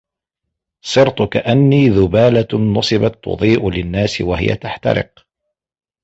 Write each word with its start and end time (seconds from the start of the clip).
صِرْتُ 0.81 1.21
كَأَنِّي 1.21 1.89
ذُبَالَةٌ 1.89 2.47
نُصِبَتْ 2.77 3.23
تُضِيءُ 3.23 3.69
لِلنَّاسِ 3.69 4.21
وَهِيَ 4.21 4.55
تَحْتَرِقُ 4.55 5.27